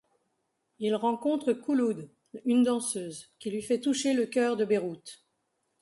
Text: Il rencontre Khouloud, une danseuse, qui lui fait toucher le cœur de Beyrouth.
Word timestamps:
Il 0.79 0.95
rencontre 0.95 1.53
Khouloud, 1.53 2.09
une 2.45 2.63
danseuse, 2.63 3.29
qui 3.37 3.51
lui 3.51 3.61
fait 3.61 3.79
toucher 3.81 4.13
le 4.15 4.25
cœur 4.25 4.57
de 4.57 4.65
Beyrouth. 4.65 5.23